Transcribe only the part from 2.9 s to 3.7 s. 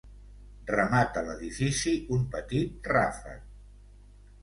ràfec.